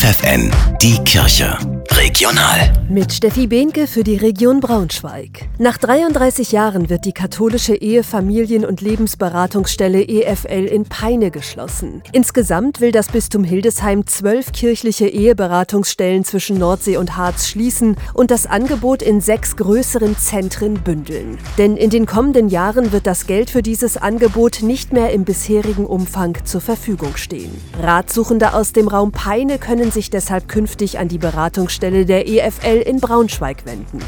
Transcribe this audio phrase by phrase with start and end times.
[0.00, 1.79] FFN, die Kirche.
[2.02, 2.72] Regional.
[2.88, 5.48] Mit Steffi Behnke für die Region Braunschweig.
[5.58, 12.02] Nach 33 Jahren wird die katholische Ehe-, Familien- und Lebensberatungsstelle EFL in Peine geschlossen.
[12.12, 18.46] Insgesamt will das Bistum Hildesheim zwölf kirchliche Eheberatungsstellen zwischen Nordsee und Harz schließen und das
[18.46, 21.38] Angebot in sechs größeren Zentren bündeln.
[21.58, 25.84] Denn in den kommenden Jahren wird das Geld für dieses Angebot nicht mehr im bisherigen
[25.84, 27.52] Umfang zur Verfügung stehen.
[27.78, 33.00] Ratsuchende aus dem Raum Peine können sich deshalb künftig an die Beratungsstelle der EFL in
[33.00, 34.00] Braunschweig wenden.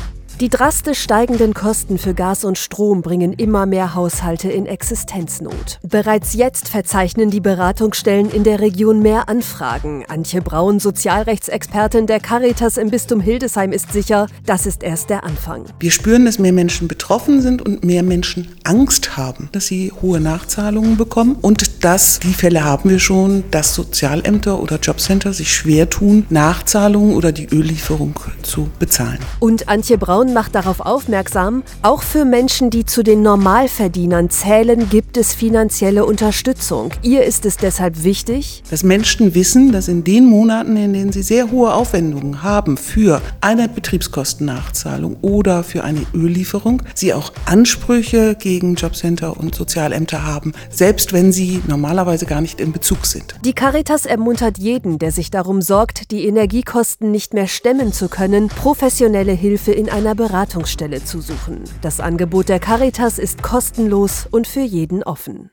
[0.43, 5.79] Die drastisch steigenden Kosten für Gas und Strom bringen immer mehr Haushalte in Existenznot.
[5.89, 10.05] Bereits jetzt verzeichnen die Beratungsstellen in der Region mehr Anfragen.
[10.09, 15.67] Antje Braun, Sozialrechtsexpertin der Caritas im Bistum Hildesheim, ist sicher, das ist erst der Anfang.
[15.79, 20.19] Wir spüren, dass mehr Menschen betroffen sind und mehr Menschen Angst haben, dass sie hohe
[20.19, 21.37] Nachzahlungen bekommen.
[21.41, 27.15] Und dass die Fälle haben wir schon, dass Sozialämter oder Jobcenter sich schwer tun, Nachzahlungen
[27.15, 29.21] oder die Öllieferung zu bezahlen.
[29.39, 35.17] Und Antje Braun macht darauf aufmerksam, auch für Menschen, die zu den Normalverdienern zählen, gibt
[35.17, 36.91] es finanzielle Unterstützung.
[37.03, 41.23] Ihr ist es deshalb wichtig, dass Menschen wissen, dass in den Monaten, in denen sie
[41.23, 48.75] sehr hohe Aufwendungen haben für eine Betriebskostennachzahlung oder für eine Öllieferung, sie auch Ansprüche gegen
[48.75, 53.35] Jobcenter und Sozialämter haben, selbst wenn sie normalerweise gar nicht in Bezug sind.
[53.45, 58.49] Die Caritas ermuntert jeden, der sich darum sorgt, die Energiekosten nicht mehr stemmen zu können,
[58.49, 61.65] professionelle Hilfe in einer Beratungsstelle zu suchen.
[61.81, 65.49] Das Angebot der Caritas ist kostenlos und für jeden offen.